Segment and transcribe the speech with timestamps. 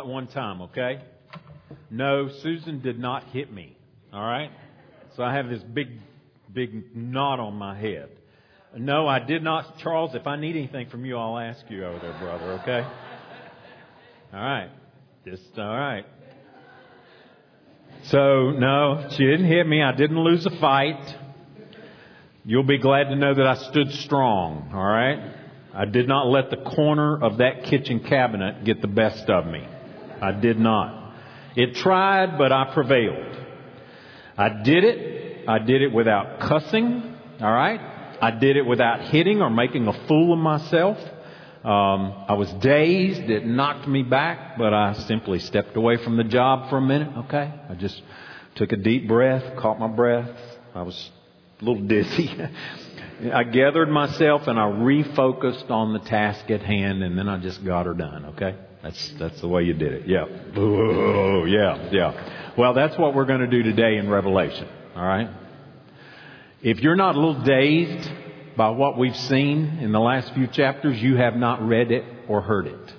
[0.00, 1.02] at one time, okay?
[1.90, 3.76] No, Susan did not hit me,
[4.12, 4.50] all right?
[5.16, 5.88] So I have this big,
[6.52, 8.08] big knot on my head.
[8.76, 9.78] No, I did not.
[9.78, 12.86] Charles, if I need anything from you, I'll ask you over there, brother, okay?
[14.32, 14.70] All right.
[15.26, 16.06] Just, all right.
[18.04, 19.82] So, no, she didn't hit me.
[19.82, 21.16] I didn't lose a fight.
[22.44, 25.36] You'll be glad to know that I stood strong, all right?
[25.74, 29.66] I did not let the corner of that kitchen cabinet get the best of me.
[30.22, 31.14] I did not.
[31.56, 33.36] It tried, but I prevailed.
[34.38, 35.48] I did it.
[35.48, 37.80] I did it without cussing, all right?
[38.20, 40.96] I did it without hitting or making a fool of myself.
[41.64, 43.28] Um, I was dazed.
[43.28, 47.16] It knocked me back, but I simply stepped away from the job for a minute.
[47.26, 47.52] Okay.
[47.68, 48.00] I just
[48.54, 50.30] took a deep breath, caught my breath.
[50.74, 51.10] I was
[51.60, 52.30] a little dizzy.
[53.32, 57.64] I gathered myself and I refocused on the task at hand, and then I just
[57.64, 58.26] got her done.
[58.36, 58.56] Okay.
[58.82, 60.08] That's that's the way you did it.
[60.08, 60.26] Yeah.
[60.56, 62.54] Oh, yeah, yeah.
[62.58, 64.68] Well, that's what we're going to do today in Revelation.
[64.96, 65.30] All right.
[66.62, 68.10] If you're not a little dazed
[68.56, 72.40] by what we've seen in the last few chapters, you have not read it or
[72.40, 72.94] heard it.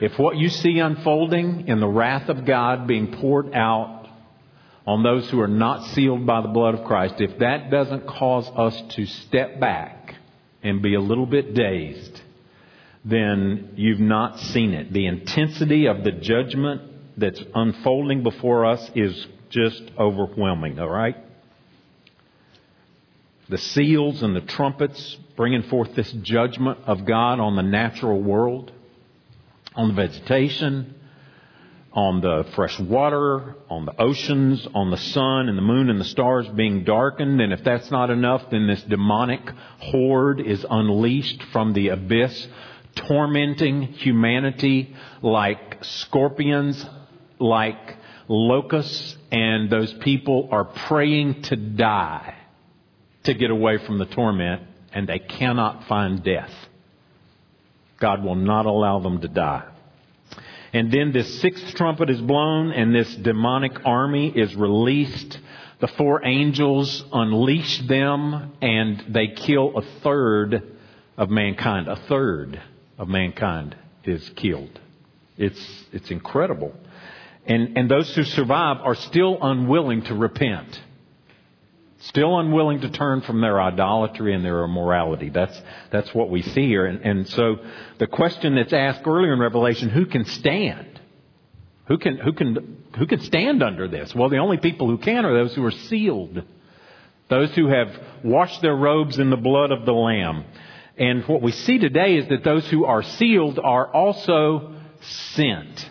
[0.00, 4.08] If what you see unfolding in the wrath of God being poured out
[4.86, 8.48] on those who are not sealed by the blood of Christ, if that doesn't cause
[8.54, 10.14] us to step back
[10.62, 12.20] and be a little bit dazed,
[13.06, 14.92] then you've not seen it.
[14.92, 16.82] The intensity of the judgment
[17.16, 21.16] that's unfolding before us is just overwhelming, all right?
[23.48, 28.72] the seals and the trumpets bringing forth this judgment of God on the natural world,
[29.74, 30.94] on the vegetation,
[31.92, 36.04] on the fresh water, on the oceans, on the sun and the moon and the
[36.04, 37.40] stars being darkened.
[37.40, 39.40] And if that's not enough, then this demonic
[39.78, 42.48] horde is unleashed from the abyss,
[42.96, 46.84] tormenting humanity like scorpions,
[47.38, 47.96] like
[48.28, 52.34] locusts, and those people are praying to die
[53.24, 54.62] to get away from the torment,
[54.92, 56.52] and they cannot find death.
[58.00, 59.68] God will not allow them to die.
[60.72, 65.38] And then this sixth trumpet is blown, and this demonic army is released.
[65.80, 70.76] The four angels unleash them, and they kill a third
[71.16, 71.88] of mankind.
[71.88, 72.60] A third
[72.98, 74.78] of mankind is killed.
[75.36, 76.74] It's, it's incredible.
[77.46, 80.80] And, and those who survive are still unwilling to repent
[82.00, 85.30] still unwilling to turn from their idolatry and their immorality.
[85.30, 86.86] That's, that's what we see here.
[86.86, 87.56] And, and so
[87.98, 91.00] the question that's asked earlier in Revelation, who can stand?
[91.88, 94.14] Who can, who can, who can stand under this?
[94.14, 96.42] Well, the only people who can are those who are sealed.
[97.28, 97.88] Those who have
[98.22, 100.44] washed their robes in the blood of the Lamb.
[100.98, 105.90] And what we see today is that those who are sealed are also sent.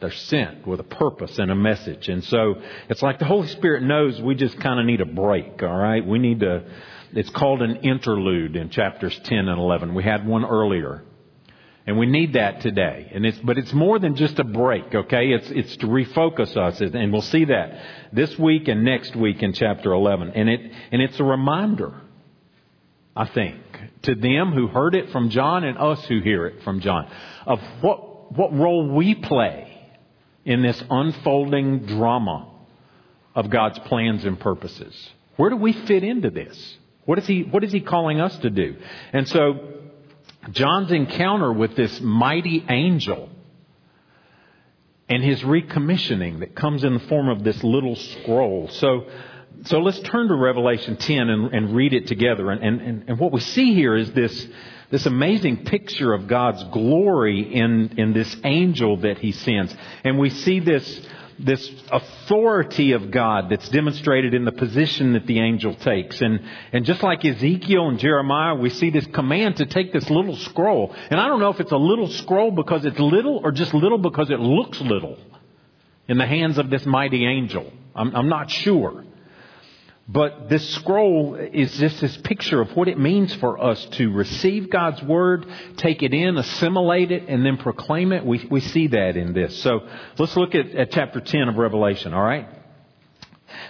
[0.00, 2.08] They're sent with a purpose and a message.
[2.08, 2.56] And so
[2.88, 6.04] it's like the Holy Spirit knows we just kind of need a break, all right?
[6.04, 6.64] We need to,
[7.12, 9.94] it's called an interlude in chapters 10 and 11.
[9.94, 11.04] We had one earlier.
[11.84, 13.10] And we need that today.
[13.12, 15.32] And it's, but it's more than just a break, okay?
[15.32, 16.80] It's, it's to refocus us.
[16.80, 20.30] And we'll see that this week and next week in chapter 11.
[20.30, 22.00] And it, and it's a reminder,
[23.14, 23.56] I think,
[24.02, 27.10] to them who heard it from John and us who hear it from John
[27.46, 29.68] of what, what role we play
[30.44, 32.48] in this unfolding drama
[33.34, 35.10] of God's plans and purposes.
[35.36, 36.78] Where do we fit into this?
[37.04, 38.76] What is he, what is he calling us to do?
[39.12, 39.68] And so,
[40.50, 43.28] John's encounter with this mighty angel
[45.08, 48.68] and his recommissioning that comes in the form of this little scroll.
[48.68, 49.06] So,
[49.64, 52.50] so let's turn to Revelation 10 and, and read it together.
[52.50, 54.46] And, and, and what we see here is this,
[54.90, 59.74] this amazing picture of God's glory in, in this angel that he sends.
[60.04, 61.06] And we see this,
[61.38, 66.20] this authority of God that's demonstrated in the position that the angel takes.
[66.20, 66.40] And,
[66.72, 70.94] and just like Ezekiel and Jeremiah, we see this command to take this little scroll.
[71.10, 73.98] And I don't know if it's a little scroll because it's little or just little
[73.98, 75.18] because it looks little
[76.08, 77.72] in the hands of this mighty angel.
[77.94, 79.04] I'm, I'm not sure.
[80.08, 84.68] But this scroll is just this picture of what it means for us to receive
[84.68, 85.46] God's Word,
[85.76, 88.26] take it in, assimilate it, and then proclaim it.
[88.26, 89.62] We, we see that in this.
[89.62, 89.86] So
[90.18, 92.48] let's look at, at chapter 10 of Revelation, all right?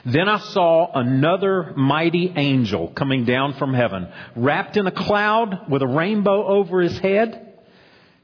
[0.06, 5.82] Then I saw another mighty angel coming down from heaven, wrapped in a cloud with
[5.82, 7.58] a rainbow over his head,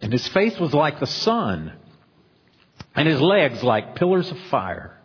[0.00, 1.72] and his face was like the sun,
[2.94, 4.97] and his legs like pillars of fire.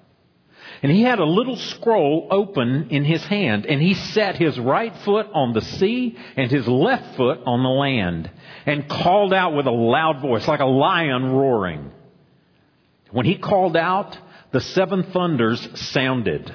[0.83, 4.93] And he had a little scroll open in his hand, and he set his right
[4.97, 8.29] foot on the sea and his left foot on the land,
[8.65, 11.89] and called out with a loud voice, like a lion roaring.
[13.11, 14.17] When he called out,
[14.51, 16.53] the seven thunders sounded.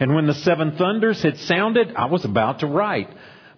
[0.00, 3.10] And when the seven thunders had sounded, I was about to write.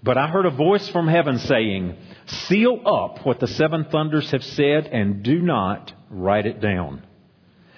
[0.02, 1.96] But I heard a voice from heaven saying,
[2.26, 7.05] Seal up what the seven thunders have said and do not write it down.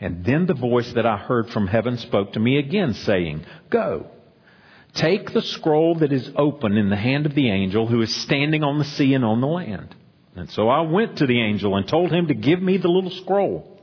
[0.00, 4.06] And then the voice that I heard from heaven spoke to me again, saying, Go,
[4.94, 8.62] take the scroll that is open in the hand of the angel who is standing
[8.62, 9.94] on the sea and on the land.
[10.36, 13.10] And so I went to the angel and told him to give me the little
[13.10, 13.80] scroll.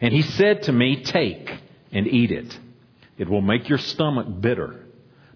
[0.00, 1.50] And he said to me, Take
[1.90, 2.56] and eat it.
[3.16, 4.76] It will make your stomach bitter,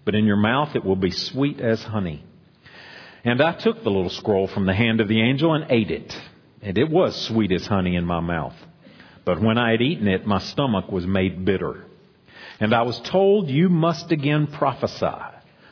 [0.05, 2.23] but in your mouth it will be sweet as honey.
[3.25, 6.17] And I took the little scroll from the hand of the angel and ate it.
[6.61, 8.55] And it was sweet as honey in my mouth.
[9.25, 11.85] But when I had eaten it, my stomach was made bitter.
[12.59, 15.15] And I was told, You must again prophesy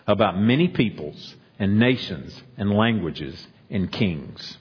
[0.07, 4.57] about many peoples and nations and languages and kings.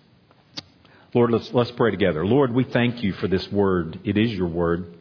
[1.14, 2.24] Lord, let's, let's pray together.
[2.24, 3.98] Lord, we thank you for this word.
[4.04, 4.94] It is your word.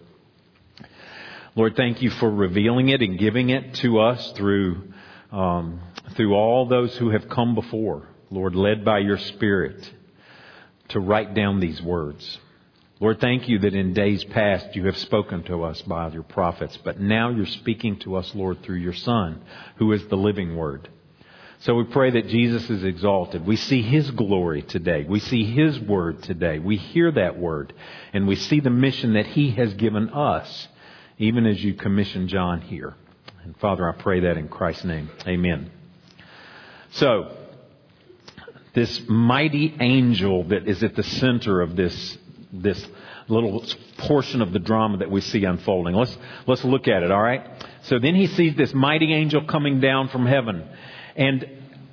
[1.55, 4.93] Lord, thank you for revealing it and giving it to us through,
[5.31, 5.81] um,
[6.15, 8.07] through all those who have come before.
[8.31, 9.91] Lord, led by your Spirit
[10.89, 12.39] to write down these words.
[13.01, 16.77] Lord, thank you that in days past you have spoken to us by your prophets,
[16.83, 19.41] but now you're speaking to us, Lord, through your Son,
[19.77, 20.89] who is the living Word.
[21.59, 23.45] So we pray that Jesus is exalted.
[23.45, 25.05] We see His glory today.
[25.07, 26.59] We see His Word today.
[26.59, 27.73] We hear that Word,
[28.11, 30.67] and we see the mission that He has given us,
[31.17, 32.95] even as you commission John here.
[33.43, 35.09] And Father, I pray that in Christ's name.
[35.25, 35.71] Amen.
[36.91, 37.35] So,
[38.73, 42.17] this mighty angel that is at the center of this
[42.51, 42.83] this
[43.27, 43.63] little
[43.97, 45.95] portion of the drama that we see unfolding.
[45.95, 46.17] Let's,
[46.47, 47.45] let's look at it, all right?
[47.83, 50.67] So then he sees this mighty angel coming down from heaven.
[51.15, 51.47] And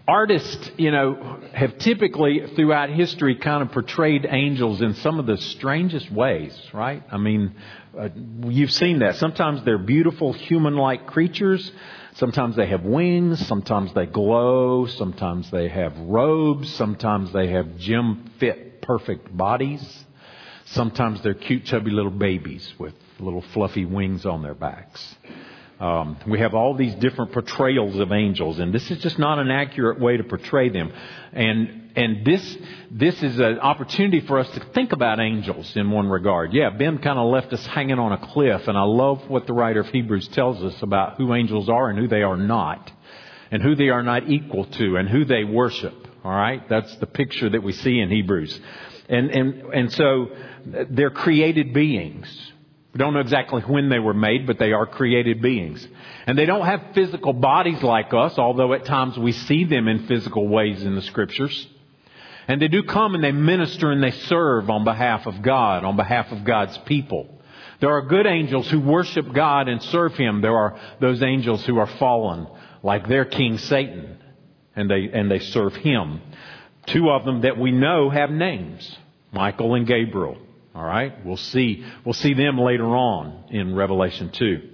[0.09, 5.37] artists, you know, have typically throughout history kind of portrayed angels in some of the
[5.37, 7.03] strangest ways, right?
[7.11, 7.55] I mean,
[7.99, 8.09] uh,
[8.45, 9.17] you've seen that.
[9.17, 11.71] Sometimes they're beautiful human-like creatures.
[12.15, 13.47] Sometimes they have wings.
[13.47, 14.87] Sometimes they glow.
[14.87, 16.73] Sometimes they have robes.
[16.75, 20.06] Sometimes they have gem fit perfect bodies.
[20.67, 25.17] Sometimes they're cute, chubby little babies with little fluffy wings on their backs.
[25.79, 29.51] Um, we have all these different portrayals of angels, and this is just not an
[29.51, 30.91] accurate way to portray them.
[31.33, 32.59] And and this
[32.91, 36.53] this is an opportunity for us to think about angels in one regard.
[36.53, 39.53] Yeah, Ben kind of left us hanging on a cliff, and I love what the
[39.53, 42.91] writer of Hebrews tells us about who angels are and who they are not,
[43.51, 45.95] and who they are not equal to, and who they worship.
[46.25, 48.59] All right, that's the picture that we see in Hebrews,
[49.09, 50.31] and and and so
[50.91, 52.53] they're created beings.
[52.93, 55.87] We don't know exactly when they were made, but they are created beings.
[56.27, 60.07] And they don't have physical bodies like us, although at times we see them in
[60.07, 61.69] physical ways in the scriptures.
[62.49, 65.97] And they do come and they minister and they serve on behalf of God, on
[65.97, 67.29] behalf of God's people.
[67.81, 70.41] There are good angels who worship God and serve Him.
[70.41, 72.47] There are those angels who are fallen,
[72.83, 74.19] like their king Satan,
[74.75, 76.23] and they, and they serve Him.
[76.87, 78.97] Two of them that we know have names,
[79.33, 80.37] Michael and Gabriel.
[80.75, 81.25] All right?
[81.25, 84.71] We'll see, we'll see them later on in Revelation 2.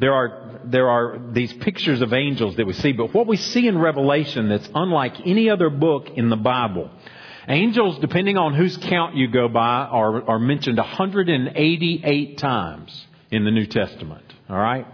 [0.00, 3.68] There are, there are these pictures of angels that we see, but what we see
[3.68, 6.90] in Revelation that's unlike any other book in the Bible,
[7.46, 13.52] angels, depending on whose count you go by, are, are mentioned 188 times in the
[13.52, 14.24] New Testament.
[14.48, 14.86] All right?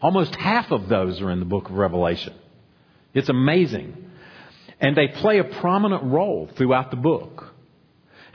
[0.00, 2.34] Almost half of those are in the book of Revelation.
[3.14, 4.07] It's amazing.
[4.80, 7.47] And they play a prominent role throughout the book.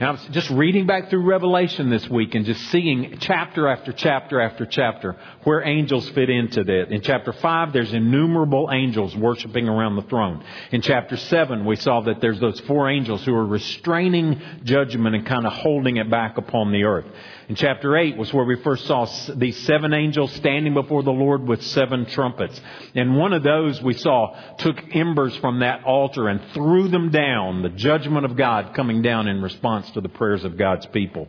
[0.00, 3.92] And I was just reading back through Revelation this week and just seeing chapter after
[3.92, 6.90] chapter after chapter where angels fit into that.
[6.90, 10.44] In chapter 5, there's innumerable angels worshiping around the throne.
[10.72, 15.24] In chapter 7, we saw that there's those four angels who are restraining judgment and
[15.26, 17.06] kind of holding it back upon the earth.
[17.48, 19.04] In chapter 8 was where we first saw
[19.36, 22.58] these seven angels standing before the Lord with seven trumpets.
[22.94, 27.62] And one of those we saw took embers from that altar and threw them down,
[27.62, 31.26] the judgment of God coming down in response to the prayers of God's people.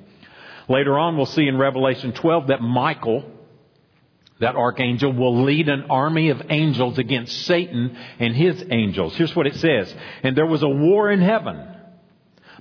[0.67, 3.23] Later on, we'll see in Revelation 12 that Michael,
[4.39, 9.15] That archangel will lead an army of angels against Satan and his angels.
[9.15, 9.93] Here's what it says.
[10.23, 11.74] And there was a war in heaven.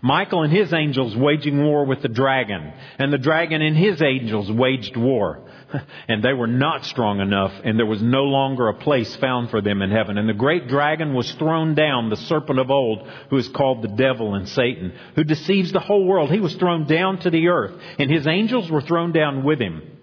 [0.04, 4.52] Michael and his angels waging war with the dragon, and the dragon and his angels
[4.52, 5.40] waged war.
[6.08, 9.62] and they were not strong enough, and there was no longer a place found for
[9.62, 10.18] them in heaven.
[10.18, 13.96] And the great dragon was thrown down, the serpent of old, who is called the
[13.96, 16.30] devil and Satan, who deceives the whole world.
[16.30, 19.93] He was thrown down to the earth, and his angels were thrown down with him.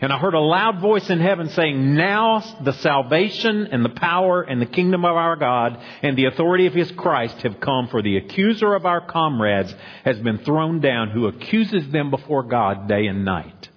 [0.00, 4.42] And I heard a loud voice in heaven saying, Now the salvation and the power
[4.42, 8.00] and the kingdom of our God and the authority of his Christ have come, for
[8.00, 9.74] the accuser of our comrades
[10.04, 13.68] has been thrown down, who accuses them before God day and night.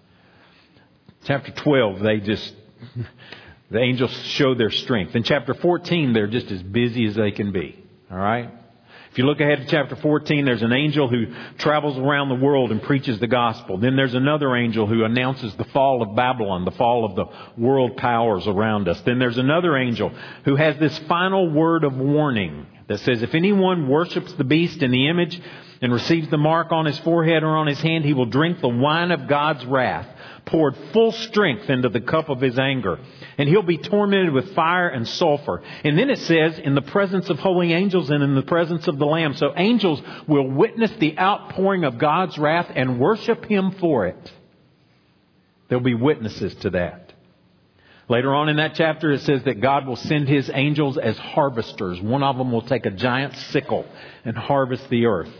[1.23, 2.53] Chapter 12, they just,
[3.71, 5.15] the angels show their strength.
[5.15, 7.83] In chapter 14, they're just as busy as they can be.
[8.11, 8.60] Alright?
[9.11, 11.25] If you look ahead to chapter 14, there's an angel who
[11.57, 13.77] travels around the world and preaches the gospel.
[13.77, 17.25] Then there's another angel who announces the fall of Babylon, the fall of the
[17.61, 19.01] world powers around us.
[19.01, 20.13] Then there's another angel
[20.45, 24.91] who has this final word of warning that says, if anyone worships the beast in
[24.91, 25.41] the image
[25.81, 28.69] and receives the mark on his forehead or on his hand, he will drink the
[28.69, 30.07] wine of God's wrath
[30.51, 32.99] poured full strength into the cup of his anger.
[33.37, 35.63] And he'll be tormented with fire and sulfur.
[35.83, 38.99] And then it says, in the presence of holy angels and in the presence of
[38.99, 39.33] the Lamb.
[39.33, 44.31] So angels will witness the outpouring of God's wrath and worship him for it.
[45.69, 47.13] There'll be witnesses to that.
[48.09, 52.01] Later on in that chapter, it says that God will send his angels as harvesters.
[52.01, 53.85] One of them will take a giant sickle
[54.25, 55.31] and harvest the earth,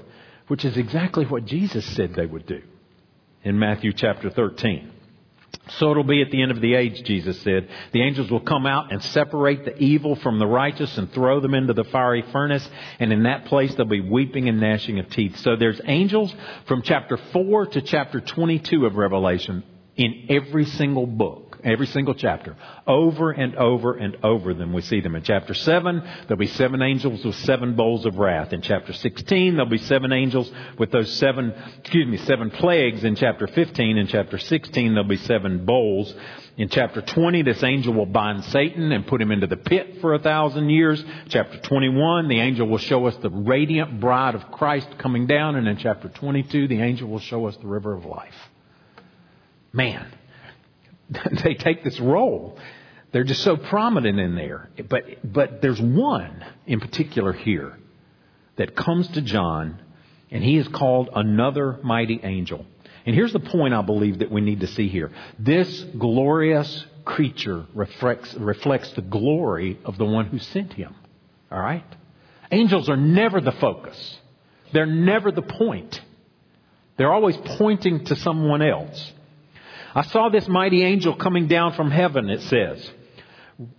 [0.48, 2.62] which is exactly what Jesus said they would do
[3.44, 4.90] in Matthew chapter 13.
[5.78, 7.68] So it'll be at the end of the age, Jesus said.
[7.94, 11.54] The angels will come out and separate the evil from the righteous and throw them
[11.54, 12.68] into the fiery furnace.
[13.00, 15.38] And in that place, there'll be weeping and gnashing of teeth.
[15.38, 16.34] So there's angels
[16.68, 19.64] from chapter 4 to chapter 22 of Revelation
[19.96, 22.56] in every single book every single chapter.
[22.88, 25.16] Over and over and over them we see them.
[25.16, 28.54] In chapter 7, there'll be seven angels with seven bowls of wrath.
[28.54, 33.04] In chapter 16, there'll be seven angels with those seven, excuse me, seven plagues.
[33.04, 36.14] In chapter 15, in chapter 16, there'll be seven bowls.
[36.58, 40.14] In chapter 20, this angel will bind Satan and put him into the pit for
[40.14, 41.04] a thousand years.
[41.30, 45.56] Chapter 21, the angel will show us the radiant bride of Christ coming down.
[45.56, 48.36] And in chapter 22, the angel will show us the river of life.
[49.74, 50.12] Man,
[51.44, 52.58] they take this role.
[53.12, 54.70] They're just so prominent in there.
[54.90, 57.78] But, but there's one in particular here
[58.56, 59.82] that comes to John,
[60.30, 62.66] and he is called another mighty angel.
[63.06, 65.12] And here's the point I believe that we need to see here.
[65.40, 70.96] This glorious creature reflects, reflects the glory of the one who sent him.
[71.52, 71.84] All right?
[72.52, 74.18] Angels are never the focus.
[74.72, 76.00] They're never the point.
[76.98, 79.12] They're always pointing to someone else.
[79.94, 82.90] I saw this mighty angel coming down from heaven, it says,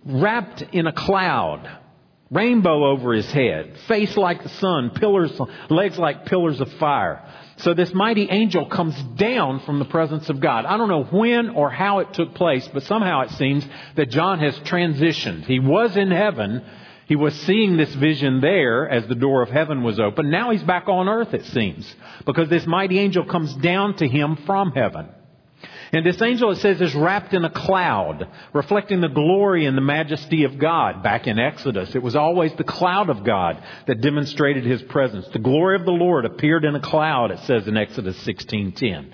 [0.05, 1.69] wrapped in a cloud,
[2.29, 5.31] rainbow over his head, face like the sun, pillars,
[5.69, 7.27] legs like pillars of fire.
[7.57, 10.65] So this mighty angel comes down from the presence of God.
[10.65, 14.39] I don't know when or how it took place, but somehow it seems that John
[14.39, 15.45] has transitioned.
[15.45, 16.63] He was in heaven.
[17.07, 20.31] He was seeing this vision there as the door of heaven was open.
[20.31, 21.93] Now he's back on earth, it seems,
[22.25, 25.09] because this mighty angel comes down to him from heaven.
[25.93, 29.81] And this angel, it says, is wrapped in a cloud, reflecting the glory and the
[29.81, 31.03] majesty of God.
[31.03, 35.27] Back in Exodus, it was always the cloud of God that demonstrated his presence.
[35.27, 39.11] The glory of the Lord appeared in a cloud, it says in Exodus 16:10.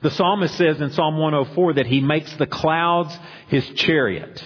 [0.00, 3.18] The psalmist says in Psalm 104 that he makes the clouds
[3.48, 4.42] his chariot.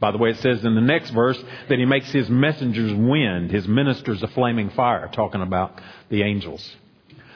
[0.00, 3.52] By the way, it says in the next verse that he makes his messengers wind,
[3.52, 6.68] his ministers a flaming fire, talking about the angels.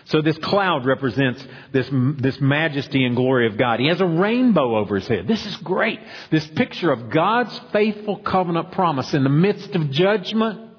[0.07, 3.81] So this cloud represents this, this majesty and glory of God.
[3.81, 5.27] He has a rainbow over his head.
[5.27, 5.99] This is great.
[6.31, 10.71] This picture of God's faithful covenant promise in the midst of judgment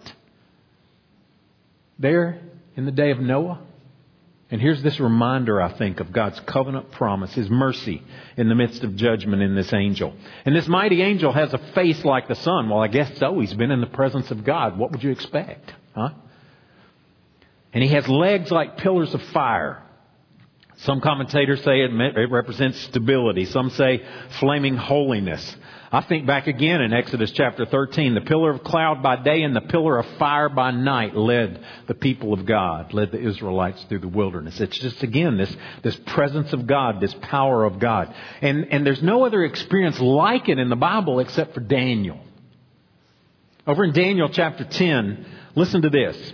[2.00, 2.42] there
[2.78, 3.60] in the day of Noah.
[4.50, 8.02] And here's this reminder, I think, of God's covenant promise, His mercy
[8.38, 10.14] in the midst of judgment in this angel.
[10.46, 12.70] And this mighty angel has a face like the sun.
[12.70, 13.42] Well, I guess so.
[13.42, 14.78] He's been in the presence of God.
[14.78, 15.74] What would you expect?
[15.94, 16.12] Huh?
[17.74, 19.84] And he has legs like pillars of fire.
[20.82, 23.46] Some commentators say it, represents stability.
[23.46, 24.06] Some say
[24.40, 25.56] flaming holiness.
[25.92, 28.14] I think back again in Exodus chapter 13.
[28.14, 31.96] The pillar of cloud by day and the pillar of fire by night led the
[31.96, 34.60] people of God, led the Israelites through the wilderness.
[34.60, 38.14] It's just again this, this presence of God, this power of God.
[38.42, 42.20] And, and there's no other experience like it in the Bible except for Daniel.
[43.66, 46.34] Over in Daniel chapter 10, listen to this.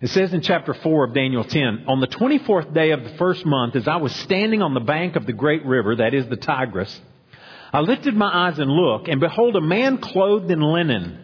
[0.00, 3.44] It says in chapter 4 of Daniel 10, on the 24th day of the first
[3.44, 6.36] month, as I was standing on the bank of the great river, that is the
[6.36, 6.98] Tigris,
[7.70, 11.18] I lifted my eyes and looked, and behold, a man clothed in linen,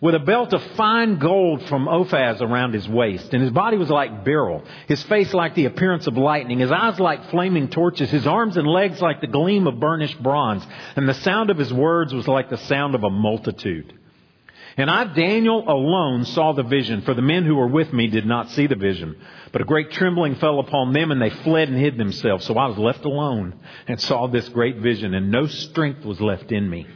[0.00, 3.88] with a belt of fine gold from Ophir around his waist, and his body was
[3.88, 8.26] like beryl, his face like the appearance of lightning, his eyes like flaming torches, his
[8.26, 10.66] arms and legs like the gleam of burnished bronze,
[10.96, 13.96] and the sound of his words was like the sound of a multitude.
[14.76, 18.24] And I, Daniel, alone saw the vision, for the men who were with me did
[18.24, 19.16] not see the vision.
[19.52, 22.46] But a great trembling fell upon them, and they fled and hid themselves.
[22.46, 26.52] So I was left alone and saw this great vision, and no strength was left
[26.52, 26.86] in me.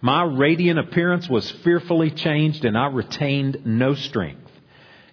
[0.00, 4.42] My radiant appearance was fearfully changed, and I retained no strength.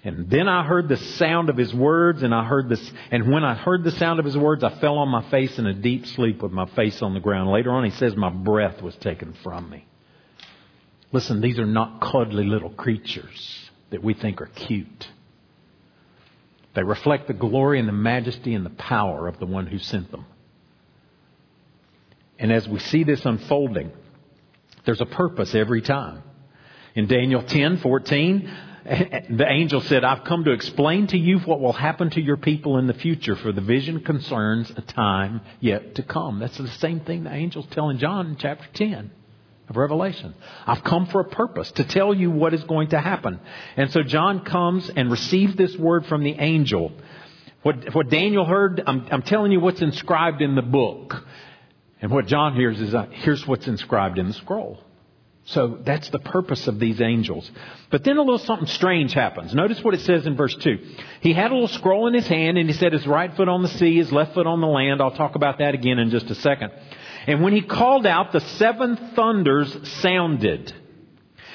[0.03, 3.43] And then I heard the sound of his words, and I heard this, and when
[3.45, 6.05] I heard the sound of his words, I fell on my face in a deep
[6.07, 7.49] sleep with my face on the ground.
[7.49, 9.87] Later on, he says, my breath was taken from me.
[11.13, 15.07] Listen, these are not cuddly little creatures that we think are cute.
[16.73, 20.09] They reflect the glory and the majesty and the power of the one who sent
[20.09, 20.25] them.
[22.39, 23.91] And as we see this unfolding,
[24.85, 26.23] there's a purpose every time.
[26.95, 28.51] In Daniel 10, 14,
[28.83, 32.79] the angel said, I've come to explain to you what will happen to your people
[32.79, 36.39] in the future, for the vision concerns a time yet to come.
[36.39, 39.11] That's the same thing the angel's telling John in chapter 10
[39.73, 40.35] of Revelation.
[40.67, 43.39] I've come for a purpose, to tell you what is going to happen.
[43.75, 46.91] And so John comes and receives this word from the angel.
[47.63, 51.15] What, what Daniel heard, I'm, I'm telling you what's inscribed in the book.
[52.01, 54.79] And what John hears is, uh, here's what's inscribed in the scroll.
[55.45, 57.49] So that's the purpose of these angels.
[57.89, 59.53] But then a little something strange happens.
[59.53, 60.79] Notice what it says in verse 2.
[61.19, 63.61] He had a little scroll in his hand and he said his right foot on
[63.61, 65.01] the sea, his left foot on the land.
[65.01, 66.71] I'll talk about that again in just a second.
[67.27, 70.73] And when he called out, the seven thunders sounded.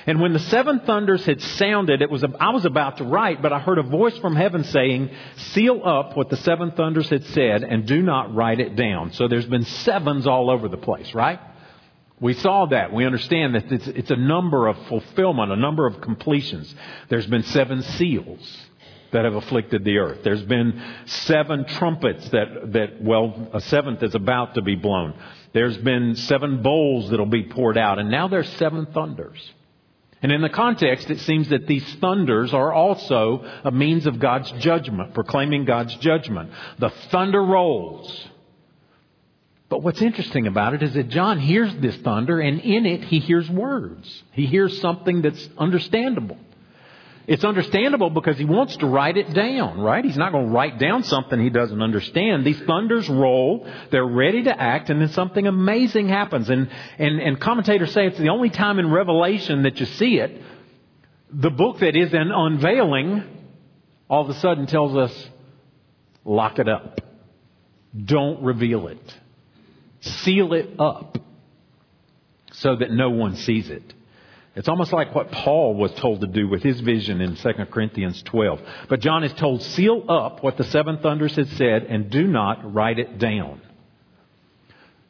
[0.07, 3.53] And when the seven thunders had sounded, it was, I was about to write, but
[3.53, 7.63] I heard a voice from heaven saying, seal up what the seven thunders had said
[7.63, 9.13] and do not write it down.
[9.13, 11.41] So there's been sevens all over the place, right?
[12.21, 12.93] We saw that.
[12.93, 16.75] We understand that it's, it's a number of fulfillment, a number of completions.
[17.11, 18.68] There's been seven seals
[19.13, 20.21] that have afflicted the earth.
[20.23, 25.15] There's been seven trumpets that, that, well, a seventh is about to be blown.
[25.53, 29.39] There's been seven bowls that'll be poured out, and now there's seven thunders.
[30.21, 34.51] And in the context, it seems that these thunders are also a means of God's
[34.53, 36.51] judgment, proclaiming God's judgment.
[36.79, 38.29] The thunder rolls.
[39.69, 43.21] But what's interesting about it is that John hears this thunder, and in it, he
[43.21, 44.23] hears words.
[44.33, 46.39] He hears something that's understandable.
[47.29, 50.03] It's understandable because he wants to write it down, right?
[50.03, 52.43] He's not going to write down something he doesn't understand.
[52.43, 56.49] These thunders roll, they're ready to act, and then something amazing happens.
[56.49, 60.41] And, and, and commentators say it's the only time in Revelation that you see it.
[61.31, 63.25] The book that is an unveiling
[64.09, 65.29] all of a sudden tells us,
[66.25, 67.03] lock it up.
[67.95, 69.19] Don't reveal it.
[70.01, 71.19] Seal it up
[72.53, 73.93] so that no one sees it.
[74.59, 78.21] It's almost like what Paul was told to do with his vision in 2 Corinthians
[78.23, 78.61] 12.
[78.89, 82.75] But John is told, seal up what the seven thunders had said and do not
[82.75, 83.61] write it down.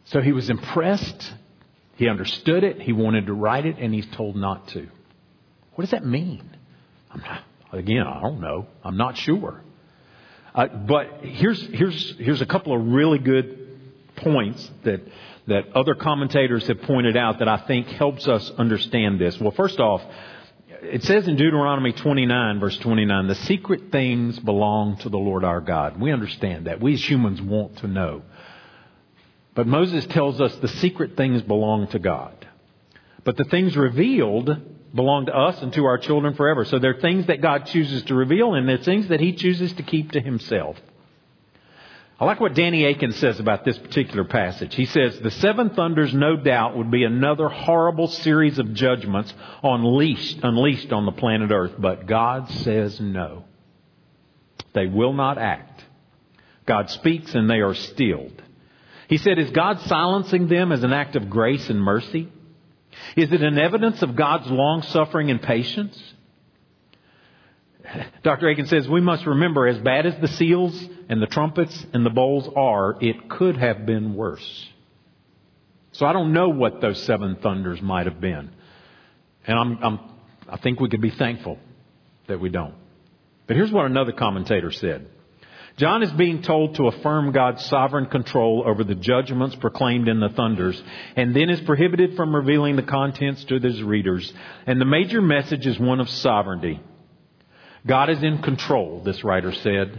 [0.05, 1.33] So he was impressed.
[1.97, 2.83] He understood it.
[2.83, 4.87] He wanted to write it and he's told not to.
[5.77, 6.51] What does that mean?
[7.17, 7.41] Not,
[7.73, 8.67] again, I don't know.
[8.85, 9.63] I'm not sure.
[10.55, 13.58] Uh, but here's, here's, here's a couple of really good
[14.23, 15.01] points that
[15.49, 19.41] that other commentators have pointed out that I think helps us understand this.
[19.41, 20.03] Well, first off,
[20.83, 25.61] it says in Deuteronomy 29, verse 29, the secret things belong to the Lord our
[25.61, 25.99] God.
[25.99, 26.81] We understand that.
[26.81, 28.23] We as humans want to know.
[29.55, 32.47] But Moses tells us the secret things belong to God.
[33.25, 34.51] But the things revealed
[34.95, 36.65] belong to us and to our children forever.
[36.65, 39.33] So there are things that God chooses to reveal and there are things that He
[39.33, 40.77] chooses to keep to Himself.
[42.21, 44.75] I like what Danny Akin says about this particular passage.
[44.75, 50.41] He says, The seven thunders, no doubt, would be another horrible series of judgments unleashed,
[50.43, 53.45] unleashed on the planet Earth, but God says no.
[54.75, 55.85] They will not act.
[56.67, 58.43] God speaks and they are stilled.
[59.09, 62.33] He said, Is God silencing them as an act of grace and mercy?
[63.17, 65.97] Is it an evidence of God's long suffering and patience?
[68.23, 68.49] Dr.
[68.49, 72.11] Akin says we must remember as bad as the seals and the trumpets and the
[72.11, 74.67] bowls are, it could have been worse.
[75.93, 78.51] So I don't know what those seven thunders might have been.
[79.47, 80.01] And I'm, I'm,
[80.49, 81.59] I think we could be thankful
[82.29, 82.75] that we don't.
[83.47, 85.09] But here's what another commentator said.
[85.79, 90.29] John is being told to affirm God's sovereign control over the judgments proclaimed in the
[90.29, 90.81] thunders,
[91.15, 94.33] and then is prohibited from revealing the contents to his readers.
[94.67, 96.81] And the major message is one of sovereignty.
[97.87, 99.99] God is in control, this writer said,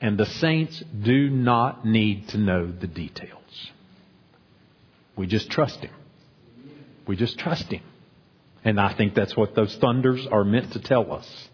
[0.00, 3.70] and the saints do not need to know the details.
[5.16, 5.92] We just trust Him.
[7.06, 7.82] We just trust Him.
[8.64, 11.48] And I think that's what those thunders are meant to tell us.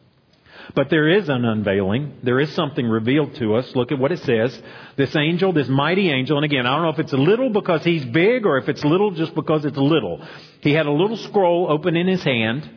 [0.74, 2.18] But there is an unveiling.
[2.22, 3.74] There is something revealed to us.
[3.74, 4.58] Look at what it says.
[4.96, 7.84] This angel, this mighty angel, and again, I don't know if it's a little because
[7.84, 10.26] he's big or if it's little just because it's little.
[10.60, 12.68] He had a little scroll open in his hand.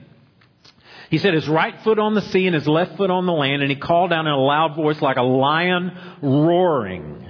[1.09, 3.61] He said his right foot on the sea and his left foot on the land,
[3.61, 7.27] and he called out in a loud voice like a lion roaring.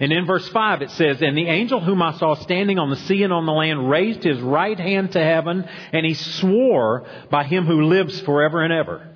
[0.00, 2.96] And in verse 5 it says, And the angel whom I saw standing on the
[2.96, 7.44] sea and on the land raised his right hand to heaven, and he swore by
[7.44, 9.08] him who lives forever and ever,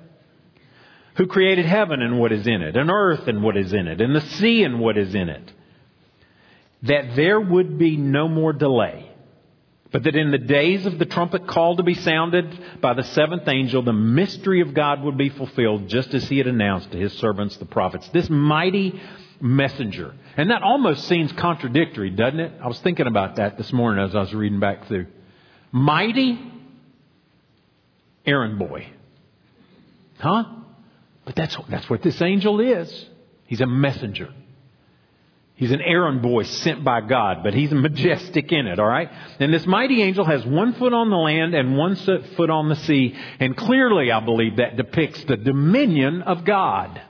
[1.15, 4.01] who created heaven and what is in it, and earth and what is in it,
[4.01, 5.51] and the sea and what is in it,
[6.83, 9.12] that there would be no more delay.
[9.93, 13.47] But that in the days of the trumpet call to be sounded by the seventh
[13.47, 17.13] angel, the mystery of God would be fulfilled, just as he had announced to his
[17.13, 18.09] servants, the prophets.
[18.09, 18.99] This mighty
[19.39, 20.15] messenger.
[20.35, 22.53] And that almost seems contradictory, doesn't it?
[22.59, 25.05] I was thinking about that this morning as I was reading back through.
[25.71, 26.39] Mighty
[28.25, 28.87] errand boy.
[30.17, 30.45] Huh?
[31.23, 33.05] But that's, that's what this angel is.
[33.45, 34.33] He's a messenger.
[35.63, 39.09] He's an errand boy sent by God, but he's majestic in it, alright?
[39.39, 42.75] And this mighty angel has one foot on the land and one foot on the
[42.75, 47.01] sea, and clearly I believe that depicts the dominion of God.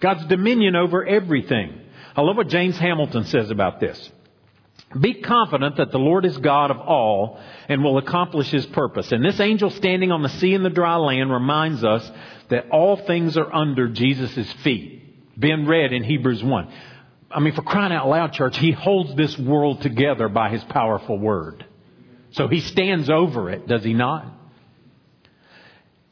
[0.00, 1.80] God's dominion over everything.
[2.16, 4.10] I love what James Hamilton says about this.
[5.00, 9.12] Be confident that the Lord is God of all and will accomplish his purpose.
[9.12, 12.10] And this angel standing on the sea and the dry land reminds us
[12.48, 15.38] that all things are under Jesus' feet.
[15.38, 16.72] Ben read in Hebrews 1.
[17.30, 21.18] I mean, for crying out loud, church, he holds this world together by his powerful
[21.18, 21.64] word.
[22.30, 24.26] So he stands over it, does he not?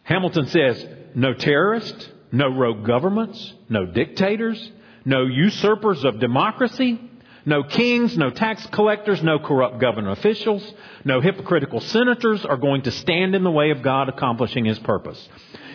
[0.02, 4.70] Hamilton says, no terrorists, no rogue governments, no dictators,
[5.05, 7.00] no usurpers of democracy,
[7.44, 10.74] no kings, no tax collectors, no corrupt government officials,
[11.05, 15.29] no hypocritical senators are going to stand in the way of God accomplishing His purpose.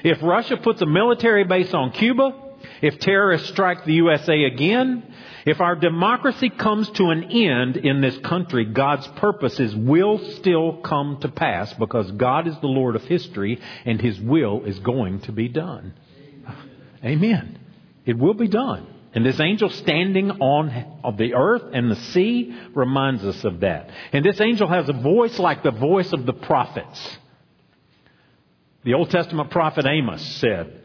[0.04, 2.34] If Russia puts a military base on Cuba,
[2.82, 5.11] if terrorists strike the USA again,
[5.45, 11.19] if our democracy comes to an end in this country, God's purposes will still come
[11.21, 15.32] to pass because God is the Lord of history and His will is going to
[15.32, 15.93] be done.
[17.04, 17.60] Amen.
[18.06, 18.88] It will be done.
[19.13, 23.89] And this angel standing on the earth and the sea reminds us of that.
[24.13, 27.17] And this angel has a voice like the voice of the prophets.
[28.84, 30.80] The Old Testament prophet Amos said,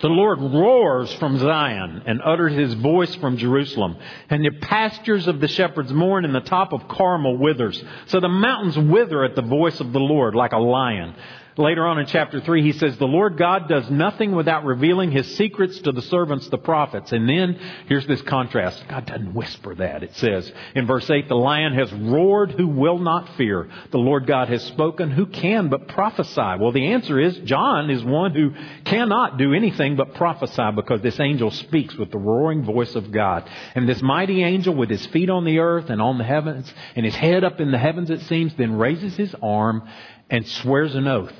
[0.00, 3.96] the Lord roars from Zion and utters his voice from Jerusalem.
[4.28, 7.82] And the pastures of the shepherds mourn and the top of Carmel withers.
[8.06, 11.14] So the mountains wither at the voice of the Lord like a lion.
[11.56, 15.36] Later on in chapter 3, he says, The Lord God does nothing without revealing his
[15.36, 17.12] secrets to the servants, the prophets.
[17.12, 18.82] And then, here's this contrast.
[18.88, 20.02] God doesn't whisper that.
[20.02, 23.70] It says in verse 8, The lion has roared, who will not fear?
[23.92, 26.58] The Lord God has spoken, who can but prophesy?
[26.58, 28.52] Well, the answer is John is one who
[28.84, 33.48] cannot do anything but prophesy because this angel speaks with the roaring voice of God.
[33.76, 37.06] And this mighty angel with his feet on the earth and on the heavens and
[37.06, 39.88] his head up in the heavens, it seems, then raises his arm
[40.30, 41.32] and swears an oath.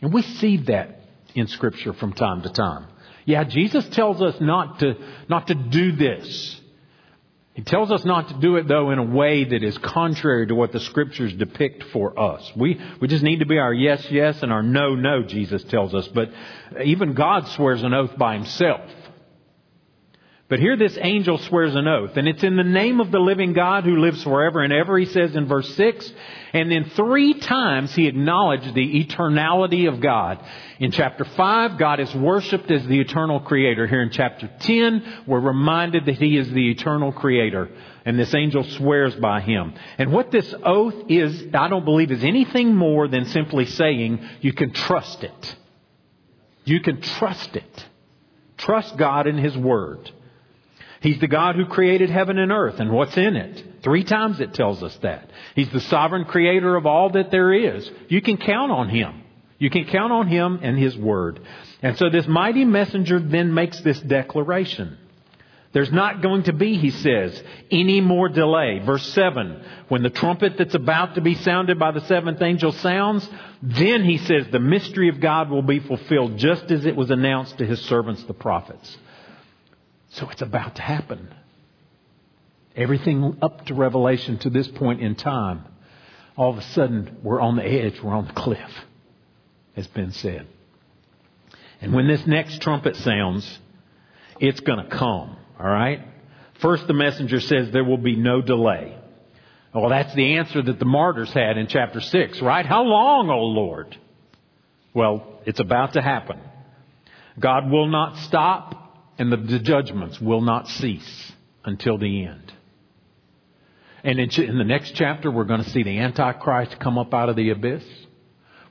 [0.00, 1.00] And we see that
[1.34, 2.86] in Scripture from time to time.
[3.24, 4.96] Yeah, Jesus tells us not to,
[5.28, 6.60] not to do this.
[7.54, 10.54] He tells us not to do it, though, in a way that is contrary to
[10.56, 12.50] what the Scriptures depict for us.
[12.56, 15.94] We, we just need to be our yes, yes and our no, no, Jesus tells
[15.94, 16.08] us.
[16.08, 16.30] But
[16.84, 18.80] even God swears an oath by himself.
[20.46, 23.54] But here this angel swears an oath, and it's in the name of the living
[23.54, 26.12] God who lives forever and ever, he says in verse 6.
[26.52, 30.44] And then three times he acknowledged the eternality of God.
[30.78, 33.86] In chapter 5, God is worshiped as the eternal creator.
[33.86, 37.70] Here in chapter 10, we're reminded that he is the eternal creator.
[38.04, 39.72] And this angel swears by him.
[39.96, 44.52] And what this oath is, I don't believe is anything more than simply saying you
[44.52, 45.56] can trust it.
[46.66, 47.86] You can trust it.
[48.58, 50.12] Trust God in his word.
[51.04, 53.82] He's the God who created heaven and earth and what's in it.
[53.82, 55.28] Three times it tells us that.
[55.54, 57.90] He's the sovereign creator of all that there is.
[58.08, 59.22] You can count on Him.
[59.58, 61.40] You can count on Him and His Word.
[61.82, 64.96] And so this mighty messenger then makes this declaration.
[65.74, 68.78] There's not going to be, he says, any more delay.
[68.78, 73.28] Verse 7, when the trumpet that's about to be sounded by the seventh angel sounds,
[73.60, 77.58] then he says the mystery of God will be fulfilled just as it was announced
[77.58, 78.96] to his servants, the prophets.
[80.14, 81.28] So it's about to happen.
[82.76, 85.64] Everything up to Revelation to this point in time,
[86.36, 88.70] all of a sudden we're on the edge, we're on the cliff,
[89.74, 90.46] has been said.
[91.80, 93.58] And when this next trumpet sounds,
[94.40, 96.00] it's going to come, all right?
[96.60, 98.96] First, the messenger says there will be no delay.
[99.74, 102.64] Well, that's the answer that the martyrs had in chapter 6, right?
[102.64, 103.98] How long, O Lord?
[104.94, 106.38] Well, it's about to happen.
[107.40, 108.83] God will not stop
[109.18, 111.32] and the, judgments will not cease
[111.64, 112.52] until the end.
[114.02, 117.28] And in, in the next chapter, we're going to see the Antichrist come up out
[117.28, 117.84] of the abyss.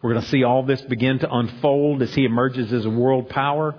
[0.02, 3.30] We're going to see all this begin to unfold as he emerges as a world
[3.30, 3.76] power.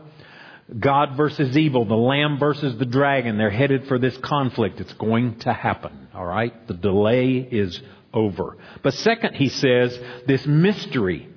[0.78, 3.36] God versus evil, the lamb versus the dragon.
[3.36, 4.80] They're headed for this conflict.
[4.80, 6.08] It's going to happen.
[6.14, 6.66] All right?
[6.66, 7.80] The delay is
[8.14, 8.56] over.
[8.82, 11.28] But second, he says, this mystery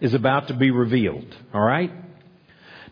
[0.00, 1.34] is about to be revealed.
[1.54, 1.90] All right?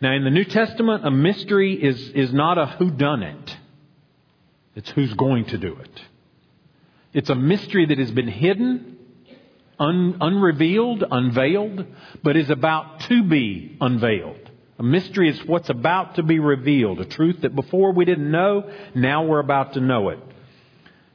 [0.02, 3.56] Now, in the New Testament, a mystery is, is not a who done it.
[4.74, 6.02] It's who's going to do it.
[7.12, 8.98] It's a mystery that has been hidden,
[9.78, 11.86] un, unrevealed, unveiled,
[12.20, 14.50] but is about to be unveiled.
[14.80, 18.68] A mystery is what's about to be revealed, a truth that before we didn't know,
[18.96, 20.18] now we're about to know it.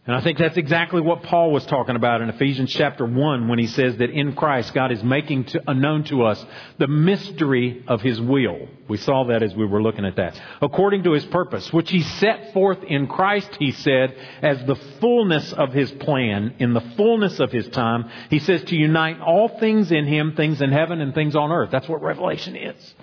[0.08, 3.60] And I think that's exactly what Paul was talking about in Ephesians chapter 1 when
[3.60, 6.43] he says that in Christ God is making to, uh, known to us
[6.78, 8.70] the mystery of his will.
[8.88, 10.39] We saw that as we were looking at that.
[10.62, 15.52] According to his purpose, which he set forth in Christ, he said, as the fullness
[15.52, 19.91] of his plan, in the fullness of his time, he says to unite all things
[19.91, 21.70] in him, things in heaven and things on earth.
[21.70, 22.96] That's what Revelation is.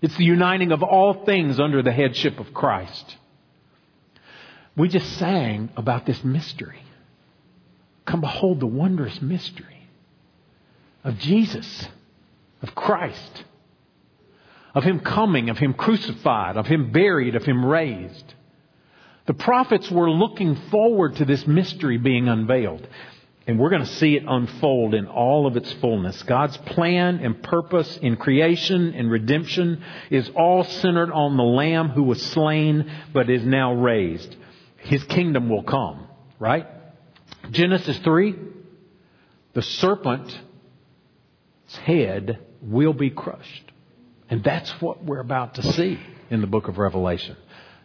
[0.00, 3.16] It's the uniting of all things under the headship of Christ.
[4.80, 6.82] We just sang about this mystery.
[8.06, 9.86] Come behold the wondrous mystery
[11.04, 11.86] of Jesus,
[12.62, 13.44] of Christ,
[14.74, 18.32] of Him coming, of Him crucified, of Him buried, of Him raised.
[19.26, 22.88] The prophets were looking forward to this mystery being unveiled.
[23.46, 26.22] And we're going to see it unfold in all of its fullness.
[26.22, 32.04] God's plan and purpose in creation and redemption is all centered on the Lamb who
[32.04, 34.36] was slain but is now raised
[34.80, 36.06] his kingdom will come,
[36.38, 36.66] right?
[37.50, 38.34] Genesis 3,
[39.52, 40.36] the serpent's
[41.84, 43.72] head will be crushed.
[44.28, 45.98] And that's what we're about to see
[46.30, 47.36] in the book of Revelation.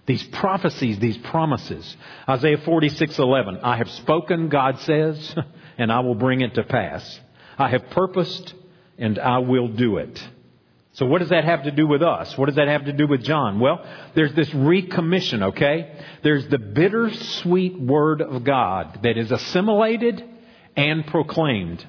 [0.05, 1.97] These prophecies, these promises.
[2.29, 3.59] Isaiah 46, 11.
[3.63, 5.35] I have spoken, God says,
[5.77, 7.19] and I will bring it to pass.
[7.57, 8.53] I have purposed,
[8.97, 10.23] and I will do it.
[10.95, 12.37] So what does that have to do with us?
[12.37, 13.59] What does that have to do with John?
[13.59, 15.93] Well, there's this recommission, okay?
[16.23, 20.23] There's the bittersweet word of God that is assimilated
[20.77, 21.85] and proclaimed.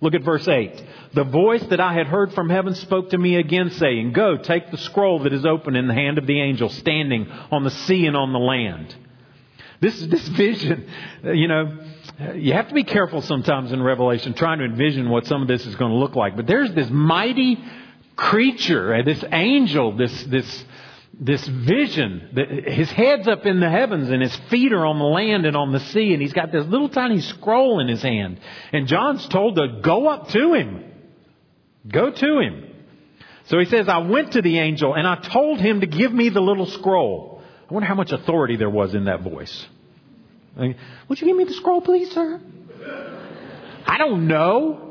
[0.00, 0.80] Look at verse 8.
[1.14, 4.70] The voice that I had heard from heaven spoke to me again saying, Go, take
[4.70, 8.06] the scroll that is open in the hand of the angel standing on the sea
[8.06, 8.94] and on the land.
[9.80, 10.88] This, is this vision,
[11.24, 11.78] you know,
[12.34, 15.66] you have to be careful sometimes in Revelation trying to envision what some of this
[15.66, 16.36] is going to look like.
[16.36, 17.62] But there's this mighty
[18.16, 20.64] creature, uh, this angel, this, this,
[21.18, 22.64] this vision.
[22.66, 25.72] His head's up in the heavens and his feet are on the land and on
[25.72, 28.40] the sea and he's got this little tiny scroll in his hand.
[28.72, 30.84] And John's told to go up to him.
[31.86, 32.64] Go to him.
[33.44, 36.30] So he says, I went to the angel and I told him to give me
[36.30, 37.42] the little scroll.
[37.70, 39.66] I wonder how much authority there was in that voice.
[40.56, 42.40] Would you give me the scroll, please, sir?
[43.86, 44.85] I don't know.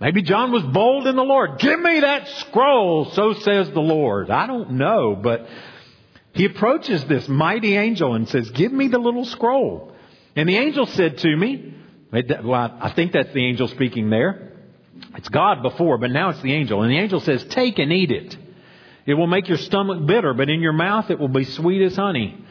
[0.00, 1.58] Maybe John was bold in the Lord.
[1.58, 4.30] Give me that scroll, so says the Lord.
[4.30, 5.46] I don't know, but
[6.32, 9.92] he approaches this mighty angel and says, Give me the little scroll.
[10.34, 11.74] And the angel said to me,
[12.12, 14.52] well, I think that's the angel speaking there.
[15.16, 16.82] It's God before, but now it's the angel.
[16.82, 18.36] And the angel says, Take and eat it.
[19.06, 21.96] It will make your stomach bitter, but in your mouth it will be sweet as
[21.96, 22.44] honey.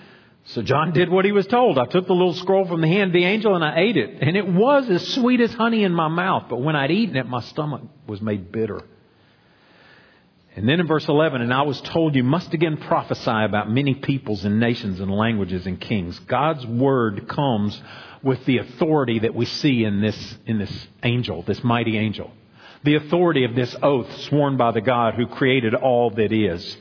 [0.46, 1.80] So John did what he was told.
[1.80, 4.22] I took the little scroll from the hand of the angel and I ate it.
[4.22, 6.46] And it was as sweet as honey in my mouth.
[6.50, 8.82] But when I'd eaten it, my stomach was made bitter.
[10.56, 13.96] And then in verse 11, and I was told you must again prophesy about many
[13.96, 16.18] peoples and nations and languages and kings.
[16.20, 17.82] God's word comes
[18.24, 22.32] with the authority that we see in this, in this angel, this mighty angel.
[22.84, 26.78] The authority of this oath sworn by the God who created all that is.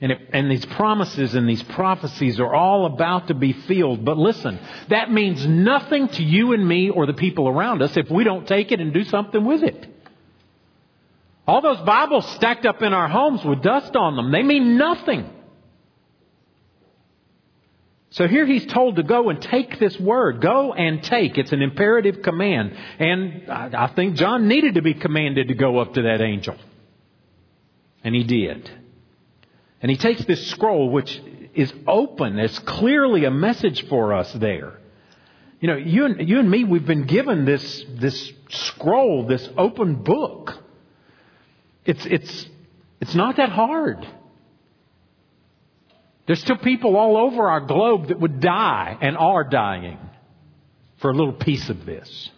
[0.00, 4.04] And, it, and these promises and these prophecies are all about to be filled.
[4.04, 4.58] But listen,
[4.90, 8.46] that means nothing to you and me or the people around us if we don't
[8.46, 9.86] take it and do something with it.
[11.46, 15.30] All those Bibles stacked up in our homes with dust on them, they mean nothing.
[18.10, 20.40] So here he's told to go and take this word.
[20.40, 21.36] Go and take.
[21.36, 22.72] It's an imperative command.
[23.00, 26.56] And I think John needed to be commanded to go up to that angel.
[28.04, 28.70] And he did.
[29.84, 31.20] And he takes this scroll, which
[31.52, 32.38] is open.
[32.38, 34.78] It's clearly a message for us there.
[35.60, 39.96] You know, you and, you and me, we've been given this, this scroll, this open
[39.96, 40.56] book.
[41.84, 42.46] It's, it's,
[42.98, 44.08] it's not that hard.
[46.26, 49.98] There's still people all over our globe that would die and are dying
[50.96, 52.30] for a little piece of this.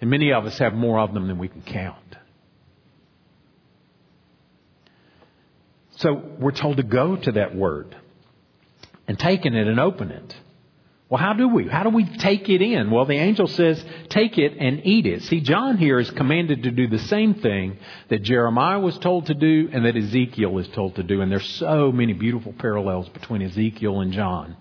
[0.00, 2.17] And many of us have more of them than we can count.
[5.98, 7.96] So we're told to go to that word
[9.06, 10.36] and take it and open it.
[11.08, 11.66] Well, how do we?
[11.66, 12.90] How do we take it in?
[12.90, 15.22] Well, the angel says, take it and eat it.
[15.24, 17.78] See, John here is commanded to do the same thing
[18.10, 21.22] that Jeremiah was told to do and that Ezekiel is told to do.
[21.22, 24.56] And there's so many beautiful parallels between Ezekiel and John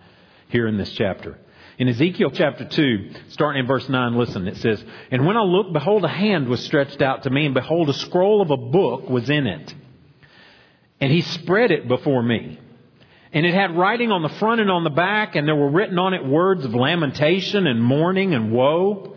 [0.48, 1.38] here in this chapter.
[1.78, 5.74] In Ezekiel chapter 2, starting in verse 9, listen, it says, And when I looked,
[5.74, 9.10] behold, a hand was stretched out to me, and behold, a scroll of a book
[9.10, 9.76] was in it.
[11.00, 12.60] And he spread it before me.
[13.34, 16.00] And it had writing on the front and on the back, and there were written
[16.00, 19.16] on it words of lamentation and mourning and woe.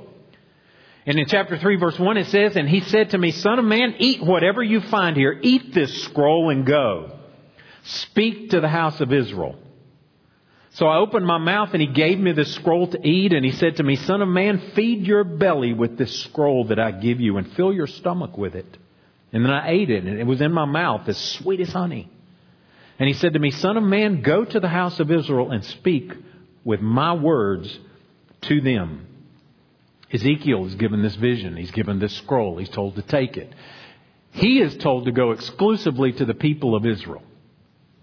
[1.07, 3.65] And in chapter 3, verse 1, it says, And he said to me, Son of
[3.65, 5.39] man, eat whatever you find here.
[5.41, 7.19] Eat this scroll and go.
[7.83, 9.57] Speak to the house of Israel.
[10.73, 13.53] So I opened my mouth and he gave me this scroll to eat and he
[13.53, 17.21] said to me, son of man, feed your belly with this scroll that I give
[17.21, 18.79] you and fill your stomach with it.
[19.33, 22.11] And then I ate it and it was in my mouth as sweet as honey.
[22.99, 25.65] And he said to me, son of man, go to the house of Israel and
[25.65, 26.13] speak
[26.65, 27.79] with my words
[28.43, 29.07] to them.
[30.13, 31.57] Ezekiel is given this vision.
[31.57, 32.59] He's given this scroll.
[32.59, 33.55] He's told to take it.
[34.33, 37.23] He is told to go exclusively to the people of Israel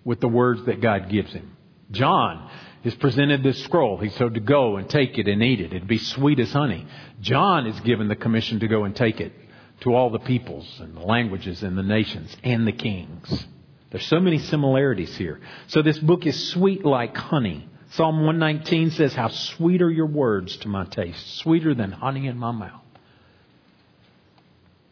[0.03, 1.55] with the words that God gives him.
[1.91, 2.49] John
[2.83, 3.97] is presented this scroll.
[3.97, 5.73] He's told to go and take it and eat it.
[5.73, 6.87] It'd be sweet as honey.
[7.21, 9.33] John is given the commission to go and take it
[9.81, 13.47] to all the peoples and the languages and the nations and the kings.
[13.91, 15.39] There's so many similarities here.
[15.67, 17.69] So this book is sweet like honey.
[17.91, 22.37] Psalm 119 says, How sweet are your words to my taste, sweeter than honey in
[22.37, 22.81] my mouth.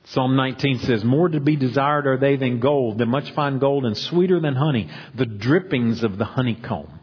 [0.06, 3.86] Psalm 19 says, More to be desired are they than gold, than much fine gold,
[3.86, 7.00] and sweeter than honey, the drippings of the honeycomb.